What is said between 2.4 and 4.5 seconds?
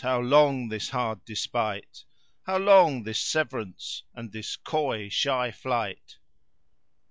How long this severance and